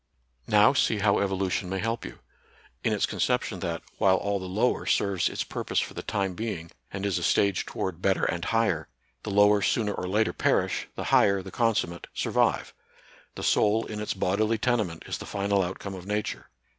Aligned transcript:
Now 0.47 0.73
see 0.73 0.97
how 0.97 1.19
evolution 1.19 1.69
may 1.69 1.77
help 1.77 2.05
you;— 2.05 2.21
in 2.83 2.91
its 2.91 3.05
conception 3.05 3.59
that, 3.59 3.83
while 3.99 4.17
all 4.17 4.39
the 4.39 4.47
lower 4.49 4.87
serves 4.87 5.29
its 5.29 5.43
purpose 5.43 5.79
for 5.79 5.93
the 5.93 6.01
time 6.01 6.33
being, 6.33 6.71
and 6.89 7.05
is 7.05 7.19
a 7.19 7.23
stage 7.23 7.67
toward 7.67 8.01
better 8.01 8.25
and 8.25 8.43
higher, 8.45 8.87
the 9.21 9.29
lower 9.29 9.61
sooner 9.61 9.93
or 9.93 10.07
later 10.07 10.33
perish, 10.33 10.87
the 10.95 11.03
higher, 11.13 11.43
the 11.43 11.51
consummate, 11.51 12.07
sur 12.15 12.31
vive. 12.31 12.73
The 13.35 13.43
soul 13.43 13.85
in 13.85 13.99
its 14.01 14.15
bodily 14.15 14.57
tenement 14.57 15.03
is 15.05 15.19
the 15.19 15.27
final 15.27 15.61
outcome 15.61 15.93
of 15.93 16.07
Nature. 16.07 16.49